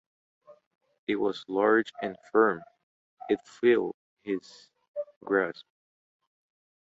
[1.05, 2.63] It was large and firm;
[3.29, 3.93] it filled
[4.23, 4.71] his
[5.23, 5.67] grasp.